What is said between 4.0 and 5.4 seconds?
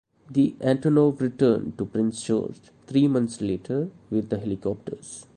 with the helicopters.